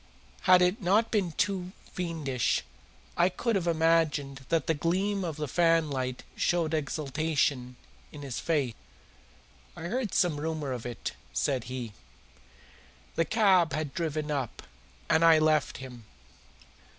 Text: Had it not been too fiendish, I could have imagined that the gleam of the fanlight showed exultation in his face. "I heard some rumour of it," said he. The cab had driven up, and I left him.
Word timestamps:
Had 0.49 0.63
it 0.63 0.81
not 0.81 1.11
been 1.11 1.33
too 1.33 1.73
fiendish, 1.93 2.63
I 3.15 3.29
could 3.29 3.55
have 3.55 3.67
imagined 3.67 4.43
that 4.49 4.65
the 4.65 4.73
gleam 4.73 5.23
of 5.23 5.35
the 5.35 5.47
fanlight 5.47 6.23
showed 6.35 6.73
exultation 6.73 7.75
in 8.11 8.23
his 8.23 8.39
face. 8.39 8.73
"I 9.77 9.83
heard 9.83 10.15
some 10.15 10.39
rumour 10.41 10.71
of 10.71 10.87
it," 10.87 11.11
said 11.33 11.65
he. 11.65 11.93
The 13.13 13.25
cab 13.25 13.73
had 13.73 13.93
driven 13.93 14.31
up, 14.31 14.63
and 15.07 15.23
I 15.23 15.37
left 15.37 15.77
him. 15.77 16.03